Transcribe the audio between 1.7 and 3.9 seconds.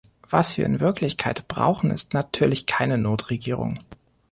ist natürlich keine Notregierung.